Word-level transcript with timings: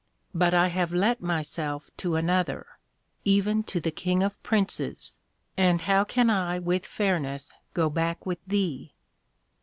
But 0.33 0.55
I 0.55 0.69
have 0.69 0.91
let 0.91 1.21
myself 1.21 1.91
to 1.97 2.15
another, 2.15 2.65
even 3.23 3.61
to 3.65 3.79
the 3.79 3.91
King 3.91 4.23
of 4.23 4.41
Princes, 4.41 5.15
and 5.55 5.81
how 5.81 6.03
can 6.05 6.27
I 6.27 6.57
with 6.57 6.87
fairness 6.87 7.53
go 7.75 7.87
back 7.87 8.25
with 8.25 8.43
thee? 8.47 8.95